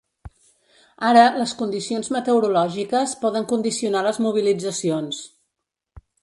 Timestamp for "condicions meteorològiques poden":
1.59-3.47